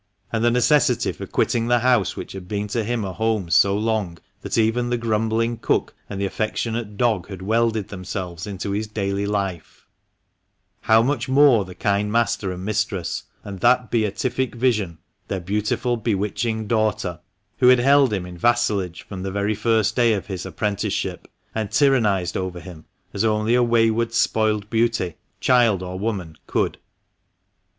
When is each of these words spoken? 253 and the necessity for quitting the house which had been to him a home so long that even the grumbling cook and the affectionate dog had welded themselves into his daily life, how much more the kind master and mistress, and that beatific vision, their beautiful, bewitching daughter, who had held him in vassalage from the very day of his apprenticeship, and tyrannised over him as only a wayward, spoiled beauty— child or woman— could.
253 0.31 0.35
and 0.35 0.45
the 0.45 0.57
necessity 0.57 1.11
for 1.11 1.27
quitting 1.27 1.67
the 1.67 1.77
house 1.77 2.15
which 2.17 2.31
had 2.31 2.47
been 2.47 2.67
to 2.67 2.83
him 2.83 3.05
a 3.05 3.13
home 3.13 3.51
so 3.51 3.77
long 3.77 4.17
that 4.41 4.57
even 4.57 4.89
the 4.89 4.97
grumbling 4.97 5.57
cook 5.59 5.93
and 6.09 6.19
the 6.19 6.25
affectionate 6.25 6.97
dog 6.97 7.27
had 7.27 7.43
welded 7.43 7.89
themselves 7.89 8.47
into 8.47 8.71
his 8.71 8.87
daily 8.87 9.27
life, 9.27 9.87
how 10.79 11.03
much 11.03 11.29
more 11.29 11.63
the 11.65 11.75
kind 11.75 12.11
master 12.11 12.51
and 12.51 12.65
mistress, 12.65 13.25
and 13.43 13.59
that 13.59 13.91
beatific 13.91 14.55
vision, 14.55 14.97
their 15.27 15.39
beautiful, 15.39 15.95
bewitching 15.95 16.65
daughter, 16.65 17.19
who 17.57 17.67
had 17.67 17.77
held 17.77 18.11
him 18.11 18.25
in 18.25 18.35
vassalage 18.39 19.03
from 19.03 19.21
the 19.21 19.29
very 19.29 19.53
day 19.93 20.13
of 20.13 20.25
his 20.25 20.47
apprenticeship, 20.47 21.27
and 21.53 21.69
tyrannised 21.71 22.35
over 22.35 22.59
him 22.59 22.85
as 23.13 23.23
only 23.23 23.53
a 23.53 23.61
wayward, 23.61 24.15
spoiled 24.15 24.67
beauty— 24.71 25.17
child 25.39 25.83
or 25.83 25.99
woman— 25.99 26.35
could. 26.47 26.79